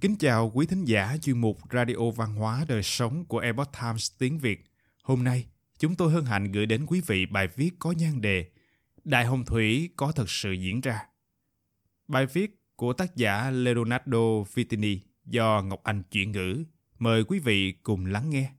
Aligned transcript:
Kính 0.00 0.16
chào 0.16 0.50
quý 0.54 0.66
thính 0.66 0.84
giả 0.84 1.16
chuyên 1.22 1.38
mục 1.38 1.58
Radio 1.72 2.10
Văn 2.16 2.34
hóa 2.34 2.64
Đời 2.68 2.82
Sống 2.82 3.24
của 3.24 3.38
Epoch 3.38 3.72
Times 3.80 4.10
tiếng 4.18 4.38
Việt. 4.38 4.64
Hôm 5.02 5.24
nay, 5.24 5.46
chúng 5.78 5.94
tôi 5.94 6.12
hân 6.12 6.24
hạnh 6.24 6.52
gửi 6.52 6.66
đến 6.66 6.86
quý 6.86 7.00
vị 7.06 7.26
bài 7.26 7.48
viết 7.56 7.70
có 7.78 7.92
nhan 7.92 8.20
đề 8.20 8.46
Đại 9.04 9.24
Hồng 9.24 9.44
Thủy 9.44 9.90
có 9.96 10.12
thật 10.12 10.30
sự 10.30 10.52
diễn 10.52 10.80
ra. 10.80 11.06
Bài 12.08 12.26
viết 12.26 12.60
của 12.76 12.92
tác 12.92 13.16
giả 13.16 13.50
Leonardo 13.50 14.42
Vitini 14.54 15.00
do 15.24 15.62
Ngọc 15.62 15.80
Anh 15.84 16.02
chuyển 16.02 16.32
ngữ. 16.32 16.64
Mời 16.98 17.24
quý 17.24 17.38
vị 17.38 17.72
cùng 17.82 18.06
lắng 18.06 18.30
nghe. 18.30 18.50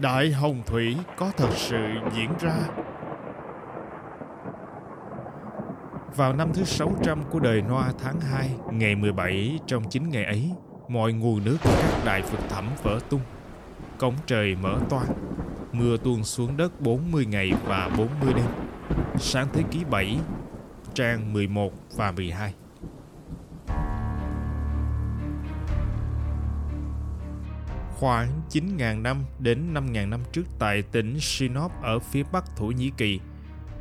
Đại 0.00 0.32
Hồng 0.32 0.62
Thủy 0.66 0.96
có 1.16 1.32
thật 1.36 1.50
sự 1.56 1.82
diễn 2.16 2.30
ra 2.40 2.68
Vào 6.16 6.32
năm 6.32 6.48
thứ 6.54 6.64
600 6.64 7.22
của 7.30 7.40
đời 7.40 7.62
Noa 7.62 7.92
tháng 7.98 8.20
2, 8.20 8.50
ngày 8.72 8.94
17 8.94 9.58
trong 9.66 9.82
chính 9.90 10.10
ngày 10.10 10.24
ấy, 10.24 10.50
mọi 10.88 11.12
nguồn 11.12 11.44
nước 11.44 11.56
của 11.64 11.76
các 11.82 12.02
đại 12.04 12.22
vực 12.22 12.40
thẳm 12.48 12.68
vỡ 12.82 12.98
tung. 13.10 13.20
Cống 13.98 14.14
trời 14.26 14.56
mở 14.62 14.78
toang, 14.90 15.06
mưa 15.72 15.96
tuôn 15.96 16.24
xuống 16.24 16.56
đất 16.56 16.80
40 16.80 17.26
ngày 17.26 17.52
và 17.64 17.90
40 17.98 18.32
đêm. 18.34 18.46
Sáng 19.18 19.48
thế 19.52 19.62
kỷ 19.70 19.84
7, 19.84 20.18
trang 20.94 21.32
11 21.32 21.72
và 21.96 22.12
12. 22.12 22.54
Khoảng 27.98 28.28
9.000 28.50 29.02
năm 29.02 29.24
đến 29.38 29.74
5.000 29.74 30.08
năm 30.08 30.20
trước 30.32 30.44
tại 30.58 30.82
tỉnh 30.82 31.20
Sinop 31.20 31.72
ở 31.82 31.98
phía 31.98 32.22
bắc 32.32 32.56
Thổ 32.56 32.66
Nhĩ 32.66 32.90
Kỳ, 32.96 33.20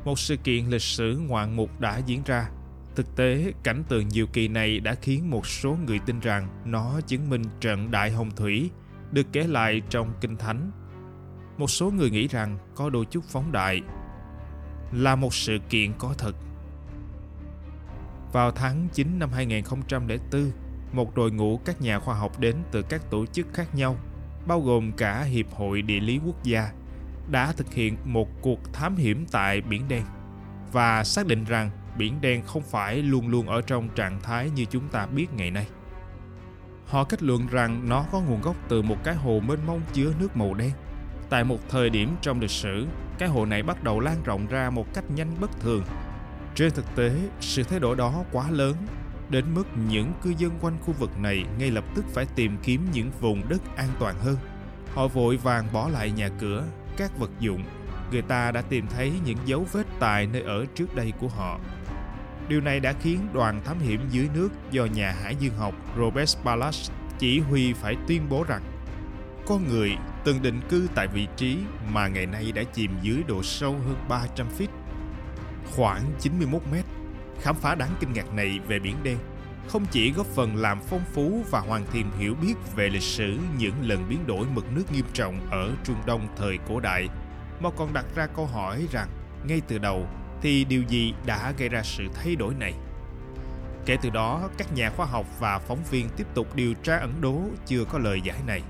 một 0.05 0.19
sự 0.19 0.37
kiện 0.37 0.65
lịch 0.65 0.81
sử 0.81 1.19
ngoạn 1.27 1.55
mục 1.55 1.79
đã 1.79 1.97
diễn 1.97 2.21
ra. 2.25 2.49
Thực 2.95 3.15
tế, 3.15 3.53
cảnh 3.63 3.83
tượng 3.89 4.07
nhiều 4.07 4.27
kỳ 4.33 4.47
này 4.47 4.79
đã 4.79 4.95
khiến 4.95 5.29
một 5.29 5.47
số 5.47 5.77
người 5.87 5.99
tin 5.99 6.19
rằng 6.19 6.47
nó 6.65 7.01
chứng 7.07 7.29
minh 7.29 7.43
trận 7.59 7.91
Đại 7.91 8.11
Hồng 8.11 8.31
Thủy 8.35 8.69
được 9.11 9.27
kể 9.31 9.43
lại 9.43 9.81
trong 9.89 10.13
Kinh 10.21 10.37
Thánh. 10.37 10.71
Một 11.57 11.69
số 11.69 11.91
người 11.91 12.09
nghĩ 12.09 12.27
rằng 12.27 12.57
có 12.75 12.89
đôi 12.89 13.05
chút 13.05 13.23
phóng 13.27 13.51
đại 13.51 13.81
là 14.91 15.15
một 15.15 15.33
sự 15.33 15.57
kiện 15.69 15.93
có 15.97 16.13
thật. 16.17 16.35
Vào 18.33 18.51
tháng 18.51 18.87
9 18.93 19.19
năm 19.19 19.29
2004, 19.31 20.51
một 20.93 21.15
đội 21.15 21.31
ngũ 21.31 21.57
các 21.57 21.81
nhà 21.81 21.99
khoa 21.99 22.15
học 22.15 22.39
đến 22.39 22.55
từ 22.71 22.81
các 22.81 23.01
tổ 23.09 23.25
chức 23.25 23.47
khác 23.53 23.75
nhau, 23.75 23.95
bao 24.47 24.61
gồm 24.61 24.91
cả 24.91 25.21
Hiệp 25.21 25.51
hội 25.51 25.81
Địa 25.81 25.99
lý 25.99 26.19
Quốc 26.25 26.43
gia, 26.43 26.71
đã 27.31 27.51
thực 27.51 27.73
hiện 27.73 27.97
một 28.03 28.27
cuộc 28.41 28.73
thám 28.73 28.95
hiểm 28.95 29.25
tại 29.31 29.61
Biển 29.61 29.87
Đen 29.87 30.03
và 30.71 31.03
xác 31.03 31.27
định 31.27 31.43
rằng 31.43 31.69
Biển 31.97 32.21
Đen 32.21 32.43
không 32.45 32.63
phải 32.63 32.95
luôn 32.95 33.27
luôn 33.27 33.47
ở 33.47 33.61
trong 33.61 33.89
trạng 33.89 34.21
thái 34.21 34.49
như 34.49 34.65
chúng 34.65 34.87
ta 34.87 35.05
biết 35.05 35.33
ngày 35.33 35.51
nay. 35.51 35.67
Họ 36.85 37.03
kết 37.03 37.23
luận 37.23 37.47
rằng 37.47 37.89
nó 37.89 38.05
có 38.11 38.19
nguồn 38.19 38.41
gốc 38.41 38.55
từ 38.69 38.81
một 38.81 39.03
cái 39.03 39.15
hồ 39.15 39.41
mênh 39.47 39.67
mông 39.67 39.81
chứa 39.93 40.13
nước 40.19 40.37
màu 40.37 40.53
đen. 40.53 40.71
Tại 41.29 41.43
một 41.43 41.59
thời 41.69 41.89
điểm 41.89 42.15
trong 42.21 42.41
lịch 42.41 42.49
sử, 42.49 42.87
cái 43.17 43.29
hồ 43.29 43.45
này 43.45 43.63
bắt 43.63 43.83
đầu 43.83 43.99
lan 43.99 44.23
rộng 44.23 44.47
ra 44.47 44.69
một 44.69 44.93
cách 44.93 45.11
nhanh 45.15 45.35
bất 45.39 45.59
thường. 45.59 45.83
Trên 46.55 46.71
thực 46.71 46.95
tế, 46.95 47.15
sự 47.39 47.63
thay 47.63 47.79
đổi 47.79 47.95
đó 47.95 48.23
quá 48.31 48.51
lớn 48.51 48.75
đến 49.29 49.45
mức 49.53 49.63
những 49.89 50.13
cư 50.21 50.33
dân 50.37 50.51
quanh 50.61 50.77
khu 50.81 50.93
vực 50.93 51.19
này 51.19 51.45
ngay 51.59 51.71
lập 51.71 51.83
tức 51.95 52.05
phải 52.13 52.25
tìm 52.35 52.57
kiếm 52.63 52.87
những 52.93 53.11
vùng 53.19 53.49
đất 53.49 53.61
an 53.75 53.89
toàn 53.99 54.15
hơn. 54.19 54.37
Họ 54.93 55.07
vội 55.07 55.37
vàng 55.37 55.67
bỏ 55.73 55.89
lại 55.89 56.11
nhà 56.11 56.29
cửa 56.39 56.63
các 56.99 57.17
vật 57.17 57.31
dụng, 57.39 57.63
người 58.11 58.21
ta 58.21 58.51
đã 58.51 58.61
tìm 58.61 58.87
thấy 58.87 59.11
những 59.25 59.37
dấu 59.45 59.65
vết 59.71 59.83
tại 59.99 60.27
nơi 60.27 60.41
ở 60.41 60.65
trước 60.75 60.95
đây 60.95 61.13
của 61.19 61.27
họ. 61.27 61.59
Điều 62.47 62.61
này 62.61 62.79
đã 62.79 62.93
khiến 63.01 63.27
đoàn 63.33 63.61
thám 63.65 63.79
hiểm 63.79 64.01
dưới 64.09 64.29
nước 64.33 64.49
do 64.71 64.85
nhà 64.85 65.11
hải 65.23 65.35
dương 65.35 65.53
học 65.57 65.73
Robert 65.97 66.37
Pallas 66.43 66.91
chỉ 67.19 67.39
huy 67.39 67.73
phải 67.73 67.95
tuyên 68.07 68.29
bố 68.29 68.43
rằng 68.47 68.61
con 69.47 69.67
người 69.67 69.91
từng 70.23 70.41
định 70.41 70.61
cư 70.69 70.87
tại 70.95 71.07
vị 71.07 71.27
trí 71.37 71.57
mà 71.93 72.07
ngày 72.07 72.25
nay 72.25 72.51
đã 72.51 72.63
chìm 72.63 72.91
dưới 73.01 73.23
độ 73.27 73.43
sâu 73.43 73.71
hơn 73.71 73.95
300 74.09 74.47
feet, 74.57 74.67
khoảng 75.75 76.01
91 76.19 76.61
mét. 76.71 76.85
Khám 77.41 77.55
phá 77.55 77.75
đáng 77.75 77.95
kinh 77.99 78.13
ngạc 78.13 78.33
này 78.33 78.59
về 78.67 78.79
Biển 78.79 78.95
Đen 79.03 79.17
không 79.69 79.85
chỉ 79.91 80.11
góp 80.11 80.27
phần 80.27 80.55
làm 80.55 80.79
phong 80.81 81.03
phú 81.13 81.43
và 81.51 81.59
hoàn 81.59 81.85
thiện 81.91 82.05
hiểu 82.19 82.35
biết 82.41 82.53
về 82.75 82.89
lịch 82.89 83.01
sử 83.01 83.37
những 83.57 83.73
lần 83.81 84.09
biến 84.09 84.27
đổi 84.27 84.45
mực 84.53 84.65
nước 84.75 84.83
nghiêm 84.93 85.05
trọng 85.13 85.49
ở 85.49 85.71
Trung 85.83 85.95
Đông 86.05 86.27
thời 86.37 86.57
cổ 86.67 86.79
đại, 86.79 87.07
mà 87.59 87.69
còn 87.77 87.93
đặt 87.93 88.05
ra 88.15 88.27
câu 88.27 88.45
hỏi 88.45 88.87
rằng 88.91 89.07
ngay 89.47 89.61
từ 89.67 89.77
đầu 89.77 90.07
thì 90.41 90.65
điều 90.65 90.83
gì 90.83 91.13
đã 91.25 91.53
gây 91.57 91.69
ra 91.69 91.83
sự 91.83 92.03
thay 92.13 92.35
đổi 92.35 92.53
này? 92.53 92.73
Kể 93.85 93.97
từ 94.01 94.09
đó, 94.09 94.49
các 94.57 94.73
nhà 94.73 94.89
khoa 94.89 95.05
học 95.05 95.25
và 95.39 95.59
phóng 95.59 95.83
viên 95.91 96.09
tiếp 96.09 96.27
tục 96.33 96.55
điều 96.55 96.73
tra 96.73 96.97
ẩn 96.97 97.13
đố 97.21 97.41
chưa 97.65 97.83
có 97.85 97.99
lời 97.99 98.21
giải 98.23 98.37
này. 98.47 98.61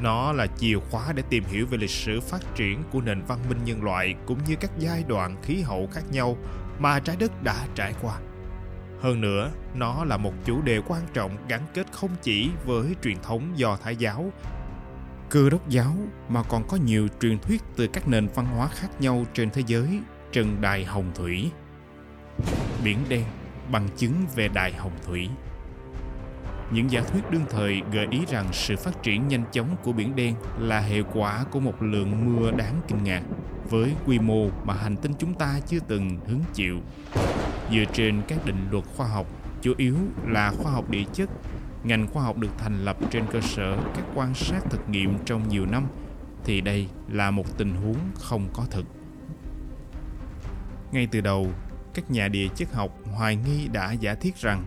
Nó 0.00 0.32
là 0.32 0.46
chìa 0.46 0.78
khóa 0.90 1.12
để 1.14 1.22
tìm 1.30 1.44
hiểu 1.44 1.66
về 1.66 1.78
lịch 1.78 1.90
sử 1.90 2.20
phát 2.20 2.40
triển 2.54 2.82
của 2.90 3.00
nền 3.00 3.22
văn 3.22 3.38
minh 3.48 3.58
nhân 3.64 3.82
loại 3.82 4.14
cũng 4.26 4.38
như 4.48 4.56
các 4.60 4.70
giai 4.78 5.04
đoạn 5.08 5.36
khí 5.42 5.60
hậu 5.60 5.88
khác 5.92 6.02
nhau 6.10 6.36
mà 6.78 7.00
trái 7.00 7.16
đất 7.16 7.42
đã 7.42 7.66
trải 7.74 7.94
qua. 8.02 8.14
Hơn 9.06 9.20
nữa, 9.20 9.50
nó 9.74 10.04
là 10.04 10.16
một 10.16 10.32
chủ 10.44 10.62
đề 10.62 10.80
quan 10.86 11.02
trọng 11.12 11.36
gắn 11.48 11.60
kết 11.74 11.86
không 11.92 12.10
chỉ 12.22 12.50
với 12.64 12.94
truyền 13.02 13.16
thống 13.22 13.52
do 13.56 13.76
Thái 13.76 13.96
giáo, 13.96 14.32
cơ 15.30 15.50
đốc 15.50 15.68
giáo 15.68 15.94
mà 16.28 16.42
còn 16.42 16.68
có 16.68 16.76
nhiều 16.76 17.08
truyền 17.20 17.38
thuyết 17.38 17.62
từ 17.76 17.86
các 17.86 18.08
nền 18.08 18.28
văn 18.34 18.46
hóa 18.46 18.68
khác 18.68 18.88
nhau 19.00 19.24
trên 19.34 19.50
thế 19.50 19.62
giới, 19.66 20.00
Trần 20.32 20.60
Đại 20.60 20.84
Hồng 20.84 21.10
Thủy. 21.14 21.50
Biển 22.84 22.98
đen, 23.08 23.24
bằng 23.72 23.88
chứng 23.96 24.12
về 24.34 24.48
Đại 24.48 24.72
Hồng 24.72 24.96
Thủy. 25.06 25.28
Những 26.70 26.90
giả 26.90 27.00
thuyết 27.00 27.30
đương 27.30 27.44
thời 27.50 27.82
gợi 27.92 28.06
ý 28.10 28.20
rằng 28.28 28.46
sự 28.52 28.76
phát 28.76 29.02
triển 29.02 29.28
nhanh 29.28 29.44
chóng 29.52 29.76
của 29.82 29.92
biển 29.92 30.16
đen 30.16 30.34
là 30.58 30.80
hệ 30.80 31.02
quả 31.12 31.44
của 31.50 31.60
một 31.60 31.82
lượng 31.82 32.26
mưa 32.26 32.50
đáng 32.50 32.80
kinh 32.88 33.04
ngạc 33.04 33.22
với 33.70 33.92
quy 34.06 34.18
mô 34.18 34.48
mà 34.64 34.74
hành 34.74 34.96
tinh 34.96 35.12
chúng 35.18 35.34
ta 35.34 35.60
chưa 35.66 35.78
từng 35.88 36.20
hứng 36.26 36.42
chịu. 36.54 36.78
Dựa 37.70 37.84
trên 37.92 38.22
các 38.28 38.46
định 38.46 38.68
luật 38.70 38.84
khoa 38.96 39.06
học, 39.06 39.26
chủ 39.62 39.74
yếu 39.76 39.96
là 40.26 40.50
khoa 40.50 40.72
học 40.72 40.90
địa 40.90 41.04
chất, 41.12 41.30
ngành 41.84 42.06
khoa 42.06 42.22
học 42.22 42.36
được 42.38 42.58
thành 42.58 42.84
lập 42.84 42.96
trên 43.10 43.24
cơ 43.32 43.40
sở 43.40 43.76
các 43.94 44.04
quan 44.14 44.34
sát 44.34 44.60
thực 44.70 44.88
nghiệm 44.88 45.18
trong 45.24 45.48
nhiều 45.48 45.66
năm 45.66 45.86
thì 46.44 46.60
đây 46.60 46.88
là 47.08 47.30
một 47.30 47.58
tình 47.58 47.74
huống 47.74 47.98
không 48.14 48.48
có 48.52 48.66
thực. 48.70 48.86
Ngay 50.92 51.06
từ 51.06 51.20
đầu, 51.20 51.50
các 51.94 52.10
nhà 52.10 52.28
địa 52.28 52.48
chất 52.54 52.74
học 52.74 52.90
hoài 53.12 53.36
nghi 53.36 53.68
đã 53.68 53.92
giả 53.92 54.14
thiết 54.14 54.36
rằng 54.36 54.64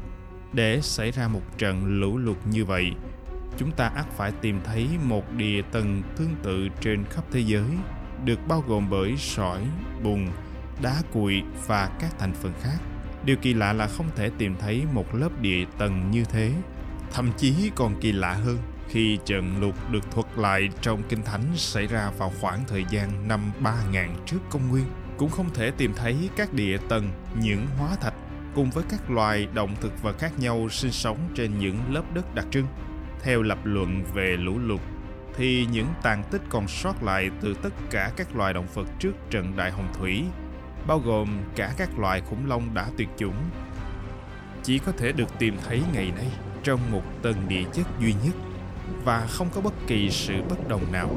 để 0.54 0.82
xảy 0.82 1.12
ra 1.12 1.28
một 1.28 1.58
trận 1.58 1.86
lũ 1.86 2.18
lụt 2.18 2.38
như 2.46 2.66
vậy, 2.66 2.92
chúng 3.58 3.72
ta 3.72 3.92
ắt 3.96 4.06
phải 4.18 4.32
tìm 4.42 4.60
thấy 4.64 4.88
một 5.04 5.34
địa 5.38 5.62
tầng 5.72 6.04
tương 6.18 6.36
tự 6.44 6.68
trên 6.82 7.06
khắp 7.10 7.24
thế 7.32 7.40
giới, 7.40 7.70
được 8.26 8.40
bao 8.48 8.64
gồm 8.68 8.90
bởi 8.90 9.18
sỏi, 9.18 9.62
bùn, 10.04 10.28
đá 10.82 11.02
cuội 11.14 11.44
và 11.68 11.90
các 12.00 12.20
thành 12.20 12.34
phần 12.34 12.54
khác. 12.62 12.78
Điều 13.26 13.36
kỳ 13.42 13.54
lạ 13.54 13.74
là 13.74 13.88
không 13.88 14.10
thể 14.16 14.32
tìm 14.38 14.56
thấy 14.60 14.84
một 14.94 15.16
lớp 15.16 15.42
địa 15.42 15.66
tầng 15.78 16.12
như 16.12 16.24
thế. 16.24 16.54
Thậm 17.14 17.31
chí 17.38 17.72
còn 17.76 18.00
kỳ 18.02 18.12
lạ 18.12 18.34
hơn 18.34 18.58
khi 18.88 19.20
trận 19.26 19.62
lụt 19.62 19.76
được 19.92 20.12
thuật 20.12 20.28
lại 20.38 20.70
trong 20.81 21.04
Kinh 21.10 21.24
Thánh 21.24 21.44
xảy 21.56 21.88
ra 21.88 22.12
vào 22.18 22.31
khoảng 22.42 22.64
thời 22.68 22.86
gian 22.90 23.28
năm 23.28 23.52
3000 23.60 24.10
trước 24.26 24.40
công 24.50 24.70
nguyên. 24.70 24.86
Cũng 25.18 25.30
không 25.30 25.54
thể 25.54 25.72
tìm 25.72 25.94
thấy 25.96 26.30
các 26.36 26.54
địa 26.54 26.78
tầng, 26.90 27.10
những 27.42 27.68
hóa 27.78 27.96
thạch 28.02 28.14
cùng 28.59 28.70
với 28.70 28.84
các 28.90 29.12
loài 29.12 29.47
động 29.53 29.75
thực 29.81 30.03
vật 30.03 30.20
khác 30.20 30.31
nhau 30.40 30.70
sinh 30.70 30.92
sống 30.92 31.18
trên 31.36 31.59
những 31.59 31.78
lớp 31.90 32.02
đất 32.14 32.36
đặc 32.36 32.46
trưng. 32.52 32.66
Theo 33.24 33.42
lập 33.42 33.58
luận 33.64 34.03
về 34.14 34.38
lũ 34.40 34.59
lụt, 34.59 34.80
thì 35.38 35.68
những 35.72 35.88
tàn 36.02 36.24
tích 36.31 36.42
còn 36.50 36.68
sót 36.68 37.03
lại 37.03 37.30
từ 37.42 37.53
tất 37.53 37.74
cả 37.92 38.12
các 38.18 38.36
loài 38.36 38.54
động 38.54 38.68
vật 38.74 38.88
trước 39.00 39.12
trận 39.30 39.54
đại 39.57 39.72
hồng 39.72 39.88
thủy, 39.94 40.24
bao 40.88 41.00
gồm 41.00 41.38
cả 41.56 41.74
các 41.78 42.00
loài 42.00 42.22
khủng 42.22 42.48
long 42.48 42.74
đã 42.74 42.89
tuyệt 42.98 43.07
chủng, 43.18 43.36
chỉ 44.63 44.80
có 44.80 44.92
thể 44.92 45.12
được 45.12 45.39
tìm 45.39 45.57
thấy 45.68 45.81
ngày 45.94 46.12
nay 46.16 46.28
trong 46.63 46.80
một 46.92 47.04
tầng 47.22 47.48
địa 47.48 47.63
chất 47.74 47.88
duy 48.00 48.13
nhất 48.24 48.36
và 49.04 49.28
không 49.30 49.48
có 49.56 49.62
bất 49.62 49.74
kỳ 49.88 50.10
sự 50.10 50.34
bất 50.50 50.68
đồng 50.68 50.92
nào. 50.92 51.10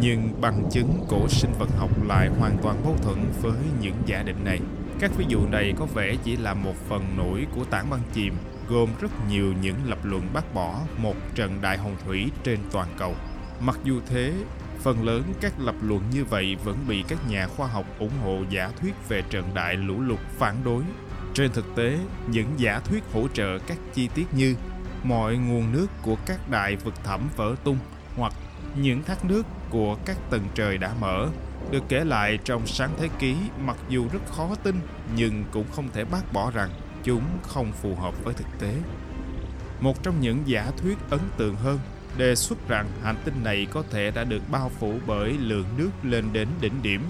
Nhưng 0.00 0.40
bằng 0.40 0.70
chứng 0.70 1.04
cổ 1.08 1.28
sinh 1.28 1.52
vật 1.58 1.68
học 1.78 1.90
lại 2.06 2.28
hoàn 2.28 2.58
toàn 2.62 2.84
mâu 2.84 2.96
thuẫn 3.02 3.18
với 3.42 3.58
những 3.80 3.96
giả 4.06 4.22
định 4.22 4.44
này. 4.44 4.60
Các 5.02 5.10
ví 5.16 5.24
dụ 5.28 5.46
này 5.46 5.74
có 5.78 5.86
vẻ 5.94 6.16
chỉ 6.24 6.36
là 6.36 6.54
một 6.54 6.74
phần 6.88 7.16
nổi 7.16 7.46
của 7.54 7.64
tảng 7.64 7.90
băng 7.90 8.00
chìm, 8.12 8.34
gồm 8.68 8.88
rất 9.00 9.10
nhiều 9.28 9.54
những 9.62 9.76
lập 9.84 9.98
luận 10.02 10.22
bác 10.32 10.54
bỏ 10.54 10.80
một 10.98 11.14
trận 11.34 11.58
đại 11.62 11.78
hồng 11.78 11.96
thủy 12.06 12.30
trên 12.44 12.58
toàn 12.72 12.88
cầu. 12.98 13.14
Mặc 13.60 13.78
dù 13.84 14.00
thế, 14.06 14.32
phần 14.78 15.04
lớn 15.04 15.22
các 15.40 15.52
lập 15.58 15.74
luận 15.82 16.02
như 16.10 16.24
vậy 16.24 16.56
vẫn 16.64 16.78
bị 16.88 17.04
các 17.08 17.18
nhà 17.28 17.46
khoa 17.46 17.66
học 17.66 17.86
ủng 17.98 18.18
hộ 18.22 18.38
giả 18.50 18.70
thuyết 18.80 18.94
về 19.08 19.22
trận 19.30 19.50
đại 19.54 19.76
lũ 19.76 20.00
lụt 20.00 20.18
phản 20.38 20.56
đối. 20.64 20.82
Trên 21.34 21.52
thực 21.52 21.76
tế, 21.76 21.98
những 22.26 22.48
giả 22.56 22.80
thuyết 22.84 23.02
hỗ 23.12 23.28
trợ 23.28 23.58
các 23.58 23.78
chi 23.94 24.08
tiết 24.14 24.26
như 24.34 24.56
mọi 25.04 25.36
nguồn 25.36 25.72
nước 25.72 25.86
của 26.02 26.16
các 26.26 26.50
đại 26.50 26.76
vực 26.76 26.94
thẳm 27.04 27.20
vỡ 27.36 27.54
tung 27.64 27.78
hoặc 28.16 28.32
những 28.76 29.02
thác 29.02 29.24
nước 29.24 29.46
của 29.70 29.96
các 30.04 30.16
tầng 30.30 30.44
trời 30.54 30.78
đã 30.78 30.94
mở 31.00 31.28
được 31.72 31.82
kể 31.88 32.04
lại 32.04 32.38
trong 32.44 32.66
sáng 32.66 32.90
thế 32.98 33.08
ký 33.18 33.36
mặc 33.64 33.76
dù 33.88 34.08
rất 34.12 34.26
khó 34.26 34.54
tin 34.62 34.80
nhưng 35.16 35.44
cũng 35.50 35.66
không 35.72 35.88
thể 35.92 36.04
bác 36.04 36.32
bỏ 36.32 36.50
rằng 36.50 36.70
chúng 37.04 37.24
không 37.42 37.72
phù 37.72 37.94
hợp 37.94 38.24
với 38.24 38.34
thực 38.34 38.46
tế. 38.60 38.74
Một 39.80 40.02
trong 40.02 40.20
những 40.20 40.42
giả 40.46 40.70
thuyết 40.76 40.98
ấn 41.10 41.20
tượng 41.36 41.56
hơn 41.56 41.78
đề 42.16 42.34
xuất 42.34 42.68
rằng 42.68 42.88
hành 43.02 43.16
tinh 43.24 43.34
này 43.44 43.66
có 43.70 43.82
thể 43.90 44.10
đã 44.10 44.24
được 44.24 44.42
bao 44.50 44.70
phủ 44.78 44.98
bởi 45.06 45.32
lượng 45.32 45.66
nước 45.76 45.90
lên 46.02 46.24
đến 46.32 46.48
đỉnh 46.60 46.82
điểm, 46.82 47.02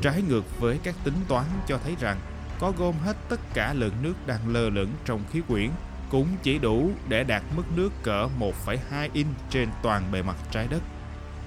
trái 0.00 0.22
ngược 0.28 0.60
với 0.60 0.78
các 0.82 0.94
tính 1.04 1.16
toán 1.28 1.44
cho 1.68 1.78
thấy 1.84 1.96
rằng 2.00 2.16
có 2.58 2.72
gom 2.78 2.94
hết 3.04 3.16
tất 3.28 3.40
cả 3.54 3.74
lượng 3.74 3.94
nước 4.02 4.14
đang 4.26 4.48
lơ 4.48 4.70
lửng 4.70 4.90
trong 5.04 5.20
khí 5.32 5.40
quyển 5.48 5.70
cũng 6.10 6.28
chỉ 6.42 6.58
đủ 6.58 6.90
để 7.08 7.24
đạt 7.24 7.42
mức 7.56 7.64
nước 7.76 7.92
cỡ 8.02 8.28
1,2 8.40 9.08
inch 9.12 9.34
trên 9.50 9.68
toàn 9.82 10.12
bề 10.12 10.22
mặt 10.22 10.36
trái 10.50 10.68
đất. 10.70 10.82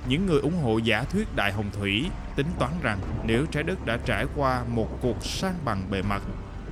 Những 0.08 0.26
người 0.26 0.40
ủng 0.40 0.64
hộ 0.64 0.78
giả 0.78 1.04
thuyết 1.04 1.36
đại 1.36 1.52
hồng 1.52 1.70
thủy 1.80 2.10
tính 2.36 2.48
toán 2.60 2.72
rằng 2.82 3.00
nếu 3.26 3.46
trái 3.46 3.64
đất 3.64 3.86
đã 3.86 3.98
trải 4.06 4.26
qua 4.36 4.64
một 4.68 4.88
cuộc 5.02 5.26
san 5.26 5.54
bằng 5.66 5.92
bề 5.92 6.02
mặt, 6.02 6.22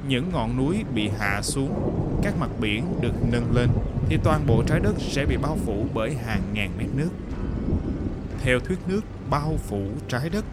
những 0.07 0.29
ngọn 0.31 0.57
núi 0.57 0.83
bị 0.93 1.09
hạ 1.19 1.41
xuống, 1.41 1.73
các 2.23 2.33
mặt 2.39 2.49
biển 2.59 2.85
được 3.01 3.13
nâng 3.31 3.55
lên, 3.55 3.69
thì 4.09 4.17
toàn 4.23 4.47
bộ 4.47 4.63
trái 4.67 4.79
đất 4.79 4.93
sẽ 4.99 5.25
bị 5.25 5.37
bao 5.37 5.57
phủ 5.65 5.87
bởi 5.93 6.15
hàng 6.25 6.41
ngàn 6.53 6.71
mét 6.77 6.87
nước. 6.95 7.09
Theo 8.41 8.59
thuyết 8.59 8.79
nước 8.87 9.01
bao 9.29 9.57
phủ 9.57 9.87
trái 10.07 10.29
đất, 10.29 10.45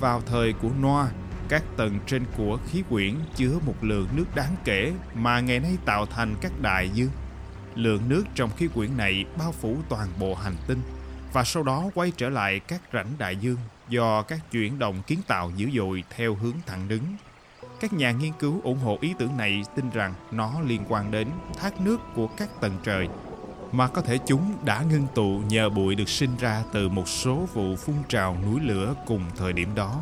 vào 0.00 0.20
thời 0.26 0.52
của 0.52 0.70
Noah, 0.82 1.08
các 1.48 1.62
tầng 1.76 1.98
trên 2.06 2.24
của 2.36 2.58
khí 2.66 2.82
quyển 2.90 3.14
chứa 3.36 3.58
một 3.66 3.74
lượng 3.80 4.08
nước 4.16 4.24
đáng 4.34 4.56
kể 4.64 4.92
mà 5.14 5.40
ngày 5.40 5.60
nay 5.60 5.76
tạo 5.84 6.06
thành 6.06 6.34
các 6.40 6.52
đại 6.62 6.90
dương. 6.94 7.10
Lượng 7.74 8.02
nước 8.08 8.24
trong 8.34 8.50
khí 8.56 8.68
quyển 8.74 8.96
này 8.96 9.24
bao 9.38 9.52
phủ 9.52 9.76
toàn 9.88 10.08
bộ 10.18 10.34
hành 10.34 10.56
tinh 10.66 10.78
và 11.34 11.44
sau 11.44 11.62
đó 11.62 11.84
quay 11.94 12.12
trở 12.16 12.30
lại 12.30 12.60
các 12.60 12.80
rãnh 12.92 13.12
đại 13.18 13.36
dương 13.36 13.58
do 13.88 14.22
các 14.22 14.40
chuyển 14.50 14.78
động 14.78 15.02
kiến 15.06 15.18
tạo 15.26 15.50
dữ 15.56 15.70
dội 15.70 16.04
theo 16.16 16.34
hướng 16.34 16.56
thẳng 16.66 16.88
đứng. 16.88 17.02
Các 17.80 17.92
nhà 17.92 18.10
nghiên 18.10 18.32
cứu 18.32 18.60
ủng 18.64 18.78
hộ 18.78 18.98
ý 19.00 19.14
tưởng 19.18 19.36
này 19.36 19.62
tin 19.76 19.90
rằng 19.90 20.14
nó 20.30 20.60
liên 20.66 20.84
quan 20.88 21.10
đến 21.10 21.28
thác 21.58 21.80
nước 21.80 22.00
của 22.14 22.26
các 22.26 22.60
tầng 22.60 22.78
trời 22.84 23.08
mà 23.72 23.88
có 23.88 24.02
thể 24.02 24.18
chúng 24.26 24.54
đã 24.64 24.82
ngưng 24.90 25.06
tụ 25.14 25.42
nhờ 25.48 25.68
bụi 25.68 25.94
được 25.94 26.08
sinh 26.08 26.36
ra 26.38 26.62
từ 26.72 26.88
một 26.88 27.08
số 27.08 27.48
vụ 27.54 27.76
phun 27.76 27.96
trào 28.08 28.36
núi 28.44 28.60
lửa 28.60 28.94
cùng 29.06 29.22
thời 29.36 29.52
điểm 29.52 29.74
đó. 29.74 30.00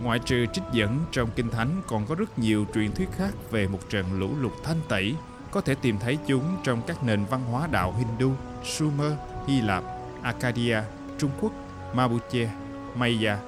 Ngoại 0.00 0.18
trừ 0.18 0.46
trích 0.52 0.64
dẫn 0.72 1.04
trong 1.12 1.30
Kinh 1.36 1.50
Thánh 1.50 1.82
còn 1.86 2.06
có 2.06 2.14
rất 2.14 2.38
nhiều 2.38 2.66
truyền 2.74 2.92
thuyết 2.92 3.08
khác 3.16 3.30
về 3.50 3.68
một 3.68 3.80
trận 3.90 4.20
lũ 4.20 4.30
lụt 4.40 4.52
thanh 4.64 4.80
tẩy, 4.88 5.14
có 5.50 5.60
thể 5.60 5.74
tìm 5.74 5.98
thấy 5.98 6.18
chúng 6.26 6.56
trong 6.64 6.82
các 6.86 7.04
nền 7.04 7.24
văn 7.24 7.44
hóa 7.44 7.68
đạo 7.70 7.94
Hindu, 7.98 8.34
Sumer, 8.64 9.12
Hy 9.46 9.60
Lạp, 9.60 9.84
Acadia, 10.22 10.78
Trung 11.18 11.30
Quốc, 11.40 11.52
Mapuche, 11.94 12.50
Maya, 12.94 13.38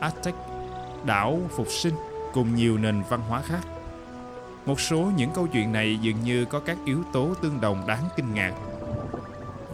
Aztec, 0.00 0.32
đảo 1.04 1.40
Phục 1.56 1.68
Sinh 1.68 1.94
cùng 2.32 2.54
nhiều 2.54 2.78
nền 2.78 3.02
văn 3.08 3.20
hóa 3.28 3.42
khác. 3.42 3.60
Một 4.66 4.80
số 4.80 5.10
những 5.16 5.30
câu 5.34 5.46
chuyện 5.46 5.72
này 5.72 5.98
dường 6.00 6.20
như 6.24 6.44
có 6.44 6.60
các 6.60 6.78
yếu 6.84 7.02
tố 7.12 7.34
tương 7.42 7.60
đồng 7.60 7.86
đáng 7.86 8.04
kinh 8.16 8.34
ngạc. 8.34 8.52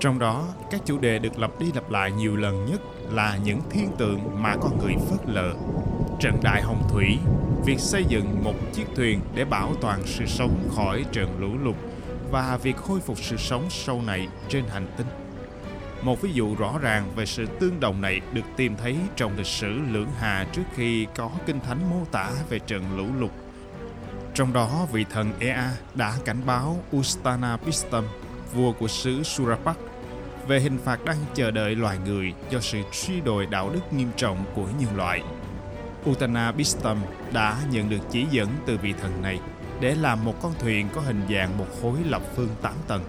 Trong 0.01 0.19
đó, 0.19 0.45
các 0.71 0.81
chủ 0.85 0.99
đề 0.99 1.19
được 1.19 1.39
lặp 1.39 1.51
đi 1.59 1.73
lặp 1.75 1.91
lại 1.91 2.13
nhiều 2.13 2.37
lần 2.37 2.67
nhất 2.67 2.81
là 3.11 3.39
những 3.45 3.61
thiên 3.71 3.91
tượng 3.99 4.43
mà 4.43 4.57
con 4.61 4.79
người 4.79 4.95
phớt 5.11 5.29
lờ. 5.29 5.55
Trận 6.21 6.41
đại 6.43 6.63
hồng 6.63 6.83
thủy, 6.91 7.19
việc 7.65 7.81
xây 7.81 8.05
dựng 8.09 8.45
một 8.45 8.55
chiếc 8.73 8.87
thuyền 8.97 9.21
để 9.35 9.45
bảo 9.45 9.75
toàn 9.81 10.03
sự 10.05 10.27
sống 10.27 10.69
khỏi 10.77 11.05
trận 11.13 11.37
lũ 11.41 11.49
lụt 11.65 11.77
và 12.31 12.59
việc 12.63 12.77
khôi 12.77 13.01
phục 13.01 13.19
sự 13.19 13.37
sống 13.37 13.67
sau 13.71 14.03
này 14.07 14.29
trên 14.49 14.65
hành 14.69 14.87
tinh. 14.97 15.24
Một 16.05 16.21
ví 16.23 16.33
dụ 16.33 16.55
rõ 16.55 16.79
ràng 16.79 17.13
về 17.17 17.27
sự 17.27 17.47
tương 17.61 17.81
đồng 17.81 18.01
này 18.01 18.21
được 18.33 18.45
tìm 18.57 18.77
thấy 18.77 18.97
trong 19.17 19.37
lịch 19.37 19.47
sử 19.47 19.79
lưỡng 19.91 20.11
hà 20.19 20.47
trước 20.53 20.63
khi 20.75 21.07
có 21.17 21.31
kinh 21.47 21.61
thánh 21.61 21.91
mô 21.91 22.05
tả 22.13 22.31
về 22.49 22.59
trận 22.59 22.97
lũ 22.97 23.07
lụt. 23.19 23.31
Trong 24.35 24.53
đó, 24.53 24.87
vị 24.93 25.05
thần 25.11 25.33
Ea 25.41 25.71
đã 25.95 26.13
cảnh 26.25 26.41
báo 26.47 26.83
Ustana 26.97 27.57
Pistam, 27.57 28.05
vua 28.55 28.73
của 28.73 28.89
xứ 28.89 29.23
Surapak, 29.23 29.77
về 30.49 30.61
hình 30.61 30.79
phạt 30.85 31.05
đang 31.05 31.17
chờ 31.35 31.51
đợi 31.51 31.75
loài 31.75 31.99
người 32.05 32.35
do 32.51 32.61
sự 32.61 32.79
suy 32.93 33.21
đồi 33.21 33.47
đạo 33.47 33.71
đức 33.71 33.93
nghiêm 33.93 34.09
trọng 34.17 34.45
của 34.55 34.67
nhân 34.81 34.97
loại. 34.97 35.23
Utana 36.11 36.53
Bistam 36.53 36.99
đã 37.33 37.57
nhận 37.71 37.91
được 37.91 38.01
chỉ 38.11 38.27
dẫn 38.31 38.49
từ 38.67 38.79
vị 38.83 38.95
thần 39.03 39.23
này 39.23 39.41
để 39.81 39.95
làm 39.95 40.25
một 40.25 40.35
con 40.43 40.53
thuyền 40.59 40.89
có 40.95 41.01
hình 41.01 41.23
dạng 41.31 41.59
một 41.59 41.67
khối 41.83 41.99
lập 42.09 42.23
phương 42.37 42.51
8 42.63 42.73
tầng 42.89 43.03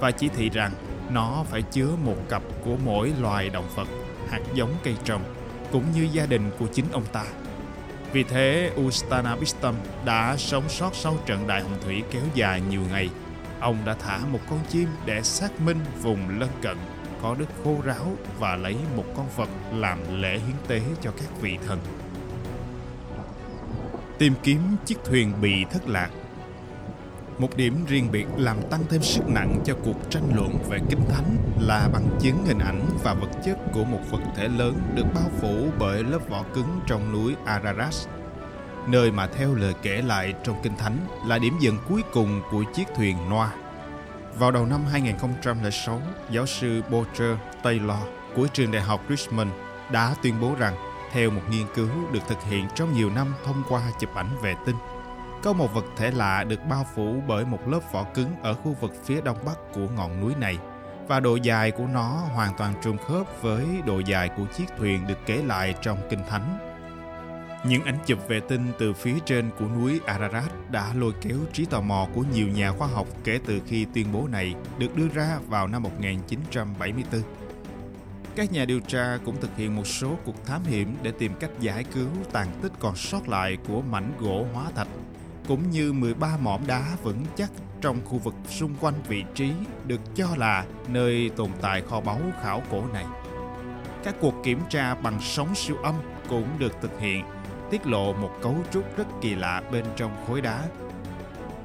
và 0.00 0.10
chỉ 0.10 0.28
thị 0.28 0.50
rằng 0.50 0.72
nó 1.10 1.44
phải 1.50 1.62
chứa 1.62 1.90
một 2.04 2.16
cặp 2.28 2.42
của 2.64 2.76
mỗi 2.84 3.12
loài 3.20 3.50
động 3.50 3.68
vật, 3.74 3.88
hạt 4.30 4.40
giống 4.54 4.74
cây 4.82 4.94
trồng, 5.04 5.22
cũng 5.72 5.84
như 5.94 6.08
gia 6.12 6.26
đình 6.26 6.50
của 6.58 6.66
chính 6.66 6.84
ông 6.92 7.04
ta. 7.12 7.24
Vì 8.12 8.22
thế, 8.22 8.72
Ustanabistam 8.80 9.74
đã 10.04 10.36
sống 10.36 10.68
sót 10.68 10.94
sau 10.94 11.18
trận 11.26 11.46
đại 11.46 11.62
hồng 11.62 11.78
thủy 11.84 12.02
kéo 12.10 12.22
dài 12.34 12.62
nhiều 12.70 12.82
ngày. 12.90 13.10
Ông 13.60 13.76
đã 13.84 13.94
thả 13.94 14.18
một 14.18 14.40
con 14.50 14.58
chim 14.68 14.88
để 15.06 15.22
xác 15.22 15.60
minh 15.60 15.78
vùng 16.02 16.38
lân 16.38 16.50
cận 16.62 16.76
có 17.22 17.36
đất 17.38 17.48
khô 17.64 17.80
ráo 17.84 18.16
và 18.38 18.56
lấy 18.56 18.76
một 18.96 19.04
con 19.16 19.26
vật 19.36 19.48
làm 19.72 20.22
lễ 20.22 20.38
hiến 20.38 20.56
tế 20.66 20.80
cho 21.02 21.10
các 21.10 21.40
vị 21.40 21.58
thần. 21.66 21.78
Tìm 24.18 24.34
kiếm 24.42 24.60
chiếc 24.86 24.98
thuyền 25.04 25.32
bị 25.40 25.64
thất 25.70 25.88
lạc 25.88 26.10
một 27.38 27.56
điểm 27.56 27.84
riêng 27.86 28.10
biệt 28.12 28.26
làm 28.36 28.56
tăng 28.70 28.80
thêm 28.90 29.02
sức 29.02 29.28
nặng 29.28 29.60
cho 29.64 29.74
cuộc 29.84 30.10
tranh 30.10 30.30
luận 30.34 30.58
về 30.68 30.78
kinh 30.90 31.04
thánh 31.08 31.36
là 31.60 31.88
bằng 31.92 32.08
chứng 32.20 32.44
hình 32.46 32.58
ảnh 32.58 32.86
và 33.02 33.14
vật 33.14 33.30
chất 33.44 33.58
của 33.72 33.84
một 33.84 34.00
vật 34.10 34.20
thể 34.36 34.48
lớn 34.48 34.78
được 34.94 35.06
bao 35.14 35.30
phủ 35.40 35.68
bởi 35.78 36.04
lớp 36.04 36.28
vỏ 36.28 36.44
cứng 36.54 36.80
trong 36.86 37.12
núi 37.12 37.34
Ararat, 37.44 37.94
nơi 38.86 39.10
mà 39.10 39.26
theo 39.26 39.54
lời 39.54 39.74
kể 39.82 40.02
lại 40.02 40.34
trong 40.44 40.56
kinh 40.62 40.76
thánh 40.76 40.98
là 41.26 41.38
điểm 41.38 41.56
dừng 41.60 41.78
cuối 41.88 42.02
cùng 42.12 42.42
của 42.50 42.64
chiếc 42.74 42.84
thuyền 42.96 43.16
Noah. 43.30 43.54
Vào 44.38 44.50
đầu 44.50 44.66
năm 44.66 44.84
2006, 44.92 46.00
giáo 46.30 46.46
sư 46.46 46.82
Boger 46.90 47.36
Taylor 47.62 47.98
của 48.36 48.46
trường 48.52 48.72
đại 48.72 48.82
học 48.82 49.00
Richmond 49.08 49.50
đã 49.90 50.14
tuyên 50.22 50.40
bố 50.40 50.54
rằng 50.58 50.74
theo 51.12 51.30
một 51.30 51.42
nghiên 51.50 51.66
cứu 51.74 51.88
được 52.12 52.20
thực 52.28 52.42
hiện 52.42 52.66
trong 52.74 52.92
nhiều 52.92 53.10
năm 53.10 53.34
thông 53.44 53.62
qua 53.68 53.82
chụp 54.00 54.14
ảnh 54.14 54.30
vệ 54.42 54.54
tinh 54.66 54.76
có 55.46 55.52
một 55.52 55.74
vật 55.74 55.84
thể 55.96 56.10
lạ 56.10 56.44
được 56.44 56.60
bao 56.68 56.86
phủ 56.94 57.22
bởi 57.26 57.44
một 57.44 57.68
lớp 57.68 57.80
vỏ 57.92 58.04
cứng 58.14 58.30
ở 58.42 58.54
khu 58.54 58.76
vực 58.80 58.92
phía 59.04 59.20
đông 59.20 59.36
bắc 59.44 59.58
của 59.74 59.88
ngọn 59.96 60.20
núi 60.20 60.34
này 60.40 60.58
và 61.08 61.20
độ 61.20 61.36
dài 61.36 61.70
của 61.70 61.86
nó 61.86 62.08
hoàn 62.34 62.52
toàn 62.58 62.74
trùng 62.82 62.98
khớp 62.98 63.42
với 63.42 63.66
độ 63.86 63.98
dài 63.98 64.30
của 64.36 64.46
chiếc 64.56 64.64
thuyền 64.78 65.06
được 65.06 65.18
kể 65.26 65.42
lại 65.42 65.74
trong 65.82 65.98
Kinh 66.10 66.18
Thánh. 66.28 66.58
Những 67.68 67.84
ảnh 67.84 67.98
chụp 68.06 68.28
vệ 68.28 68.40
tinh 68.40 68.72
từ 68.78 68.92
phía 68.92 69.14
trên 69.26 69.50
của 69.58 69.64
núi 69.64 70.00
Ararat 70.06 70.70
đã 70.70 70.92
lôi 70.94 71.12
kéo 71.20 71.38
trí 71.52 71.64
tò 71.64 71.80
mò 71.80 72.08
của 72.14 72.24
nhiều 72.34 72.48
nhà 72.48 72.72
khoa 72.72 72.88
học 72.88 73.06
kể 73.24 73.40
từ 73.46 73.60
khi 73.66 73.86
tuyên 73.94 74.06
bố 74.12 74.28
này 74.28 74.54
được 74.78 74.96
đưa 74.96 75.08
ra 75.08 75.38
vào 75.48 75.68
năm 75.68 75.82
1974. 75.82 77.22
Các 78.36 78.52
nhà 78.52 78.64
điều 78.64 78.80
tra 78.80 79.18
cũng 79.24 79.36
thực 79.40 79.56
hiện 79.56 79.76
một 79.76 79.86
số 79.86 80.16
cuộc 80.24 80.46
thám 80.46 80.64
hiểm 80.64 80.96
để 81.02 81.12
tìm 81.18 81.32
cách 81.40 81.50
giải 81.60 81.84
cứu 81.84 82.08
tàn 82.32 82.48
tích 82.62 82.72
còn 82.80 82.96
sót 82.96 83.28
lại 83.28 83.58
của 83.68 83.82
mảnh 83.82 84.12
gỗ 84.20 84.46
hóa 84.52 84.64
thạch 84.74 84.88
cũng 85.48 85.70
như 85.70 85.92
13 85.92 86.36
mỏm 86.42 86.66
đá 86.66 86.96
vững 87.02 87.24
chắc 87.36 87.50
trong 87.80 87.96
khu 88.04 88.18
vực 88.18 88.34
xung 88.48 88.74
quanh 88.80 88.94
vị 89.08 89.24
trí 89.34 89.52
được 89.86 90.00
cho 90.14 90.26
là 90.36 90.64
nơi 90.88 91.30
tồn 91.36 91.50
tại 91.60 91.82
kho 91.82 92.00
báu 92.00 92.20
khảo 92.42 92.62
cổ 92.70 92.84
này. 92.92 93.04
Các 94.04 94.14
cuộc 94.20 94.34
kiểm 94.44 94.60
tra 94.68 94.94
bằng 94.94 95.20
sóng 95.20 95.54
siêu 95.54 95.76
âm 95.82 95.94
cũng 96.28 96.48
được 96.58 96.72
thực 96.82 97.00
hiện, 97.00 97.24
tiết 97.70 97.86
lộ 97.86 98.12
một 98.12 98.30
cấu 98.42 98.56
trúc 98.72 98.96
rất 98.96 99.06
kỳ 99.20 99.34
lạ 99.34 99.62
bên 99.72 99.84
trong 99.96 100.10
khối 100.26 100.40
đá. 100.40 100.62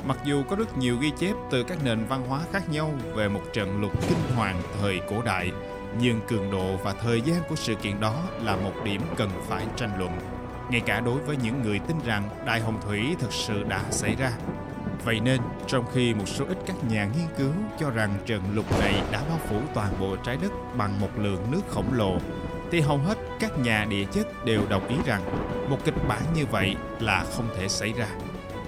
Mặc 0.06 0.18
dù 0.26 0.44
có 0.50 0.56
rất 0.56 0.78
nhiều 0.78 0.98
ghi 0.98 1.12
chép 1.18 1.34
từ 1.52 1.64
các 1.64 1.78
nền 1.86 2.06
văn 2.06 2.24
hóa 2.28 2.40
khác 2.52 2.70
nhau 2.70 2.94
về 3.14 3.30
một 3.30 3.42
trận 3.54 3.82
lục 3.82 3.92
kinh 4.10 4.36
hoàng 4.36 4.62
thời 4.82 5.00
cổ 5.10 5.22
đại, 5.22 5.52
nhưng 6.00 6.20
cường 6.28 6.52
độ 6.52 6.78
và 6.84 6.94
thời 6.94 7.22
gian 7.22 7.42
của 7.50 7.56
sự 7.56 7.76
kiện 7.76 8.00
đó 8.00 8.24
là 8.44 8.56
một 8.56 8.74
điểm 8.84 9.02
cần 9.18 9.30
phải 9.48 9.66
tranh 9.76 10.00
luận 10.00 10.12
ngay 10.72 10.82
cả 10.82 11.00
đối 11.00 11.22
với 11.22 11.38
những 11.44 11.62
người 11.62 11.80
tin 11.80 11.98
rằng 12.06 12.30
đại 12.46 12.60
hồng 12.60 12.82
thủy 12.82 13.16
thực 13.20 13.34
sự 13.34 13.64
đã 13.64 13.84
xảy 13.90 14.16
ra. 14.16 14.32
Vậy 15.06 15.20
nên, 15.20 15.42
trong 15.68 15.86
khi 15.94 16.14
một 16.14 16.28
số 16.28 16.46
ít 16.46 16.58
các 16.66 16.76
nhà 16.90 17.06
nghiên 17.06 17.28
cứu 17.38 17.52
cho 17.80 17.90
rằng 17.90 18.18
trận 18.26 18.42
lục 18.54 18.80
này 18.80 18.94
đã 19.12 19.24
bao 19.30 19.40
phủ 19.50 19.56
toàn 19.74 19.94
bộ 20.00 20.16
trái 20.16 20.38
đất 20.42 20.52
bằng 20.78 21.00
một 21.00 21.10
lượng 21.18 21.52
nước 21.52 21.62
khổng 21.70 21.94
lồ, 21.94 22.18
thì 22.72 22.80
hầu 22.80 22.98
hết 22.98 23.18
các 23.40 23.60
nhà 23.60 23.86
địa 23.90 24.06
chất 24.12 24.46
đều 24.46 24.62
đồng 24.70 24.88
ý 24.88 24.96
rằng 25.06 25.22
một 25.70 25.78
kịch 25.86 26.08
bản 26.08 26.22
như 26.36 26.46
vậy 26.46 26.76
là 27.00 27.26
không 27.36 27.50
thể 27.58 27.68
xảy 27.68 27.94
ra. 27.94 28.08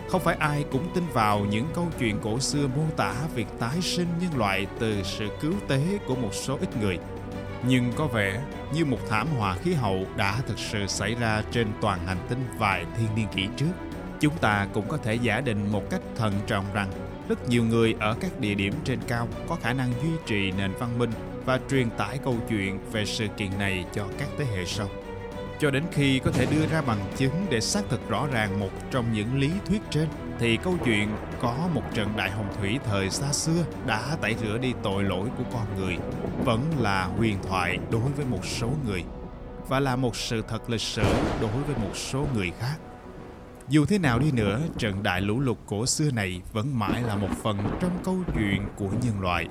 Không 0.10 0.22
phải 0.22 0.36
ai 0.40 0.66
cũng 0.72 0.90
tin 0.94 1.04
vào 1.14 1.40
những 1.40 1.66
câu 1.74 1.88
chuyện 2.00 2.20
cổ 2.24 2.40
xưa 2.40 2.68
mô 2.68 2.84
tả 2.98 3.14
việc 3.36 3.48
tái 3.60 3.82
sinh 3.82 4.08
nhân 4.22 4.38
loại 4.38 4.68
từ 4.80 5.04
sự 5.04 5.28
cứu 5.42 5.54
tế 5.68 6.00
của 6.08 6.16
một 6.16 6.34
số 6.34 6.58
ít 6.62 6.78
người– 6.82 7.00
nhưng 7.68 7.92
có 7.96 8.08
vẻ 8.08 8.42
như 8.74 8.86
một 8.86 8.98
thảm 9.10 9.28
họa 9.38 9.56
khí 9.56 9.74
hậu 9.74 10.06
đã 10.16 10.42
thực 10.48 10.60
sự 10.60 10.88
xảy 10.88 11.16
ra 11.16 11.44
trên 11.52 11.68
toàn 11.82 12.08
hành 12.08 12.18
tinh 12.30 12.44
vài 12.58 12.86
thiên 12.98 13.08
niên 13.16 13.28
kỷ 13.36 13.48
trước. 13.58 13.72
Chúng 14.20 14.38
ta 14.38 14.68
cũng 14.74 14.88
có 14.88 14.98
thể 14.98 15.16
giả 15.16 15.42
định 15.42 15.72
một 15.72 15.90
cách 15.90 16.02
thận 16.16 16.34
trọng 16.48 16.66
rằng 16.74 16.92
rất 17.30 17.50
nhiều 17.50 17.64
người 17.64 17.96
ở 18.00 18.16
các 18.20 18.40
địa 18.40 18.54
điểm 18.54 18.74
trên 18.84 19.00
cao 19.08 19.28
có 19.48 19.56
khả 19.56 19.74
năng 19.74 19.94
duy 20.04 20.10
trì 20.26 20.52
nền 20.52 20.72
văn 20.80 21.00
minh 21.00 21.12
và 21.46 21.60
truyền 21.70 21.90
tải 21.90 22.18
câu 22.18 22.36
chuyện 22.50 22.80
về 22.92 23.06
sự 23.06 23.28
kiện 23.38 23.50
này 23.60 23.86
cho 23.94 24.08
các 24.18 24.28
thế 24.38 24.46
hệ 24.46 24.66
sau. 24.66 24.90
cho 25.60 25.72
đến 25.72 25.84
khi 25.92 26.20
có 26.20 26.32
thể 26.32 26.46
đưa 26.46 26.68
ra 26.68 26.82
bằng 26.82 27.00
chứng 27.16 27.46
để 27.50 27.62
xác 27.62 27.82
thực 27.90 28.10
rõ 28.10 28.28
ràng 28.32 28.60
một 28.60 28.70
trong 28.92 29.14
những 29.14 29.40
lý 29.40 29.52
thuyết 29.66 29.82
trên 29.90 30.08
thì 30.40 30.58
câu 30.58 30.78
chuyện 30.86 31.10
có 31.40 31.70
một 31.74 31.84
trận 31.94 32.10
đại 32.18 32.32
hồng 32.32 32.54
thủy 32.58 32.80
thời 32.86 33.10
xa 33.10 33.34
xưa 33.34 33.66
đã 33.88 34.18
tẩy 34.22 34.36
rửa 34.42 34.58
đi 34.58 34.74
tội 34.84 35.04
lỗi 35.04 35.30
của 35.38 35.44
con 35.54 35.66
người 35.78 35.98
vẫn 36.46 36.72
là 36.80 37.06
huyền 37.06 37.38
thoại 37.44 37.78
đối 37.92 38.12
với 38.12 38.26
một 38.26 38.46
số 38.46 38.70
người 38.88 39.04
và 39.68 39.80
là 39.80 39.96
một 39.96 40.16
sự 40.16 40.44
thật 40.48 40.70
lịch 40.70 40.82
sử 40.82 41.04
đối 41.42 41.64
với 41.64 41.76
một 41.76 41.96
số 41.96 42.28
người 42.36 42.52
khác 42.60 42.78
dù 43.70 43.86
thế 43.86 44.00
nào 44.00 44.20
đi 44.20 44.32
nữa, 44.32 44.62
trận 44.78 45.04
đại 45.04 45.22
lũ 45.22 45.40
lụt 45.40 45.58
cổ 45.66 45.86
xưa 45.86 46.12
này 46.12 46.42
vẫn 46.52 46.80
mãi 46.80 47.02
là 47.02 47.16
một 47.16 47.30
phần 47.44 47.58
trong 47.82 48.00
câu 48.04 48.18
chuyện 48.36 48.68
của 48.76 48.90
nhân 49.04 49.22
loại. 49.22 49.48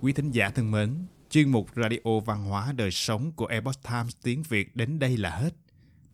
Quý 0.00 0.12
thính 0.12 0.30
giả 0.30 0.50
thân 0.50 0.70
mến, 0.70 1.06
chuyên 1.30 1.48
mục 1.48 1.66
Radio 1.76 2.20
Văn 2.26 2.44
hóa 2.44 2.72
Đời 2.72 2.90
Sống 2.90 3.32
của 3.32 3.46
Epoch 3.46 3.82
Times 3.82 4.16
tiếng 4.22 4.42
Việt 4.42 4.76
đến 4.76 4.98
đây 4.98 5.16
là 5.16 5.30
hết. 5.30 5.50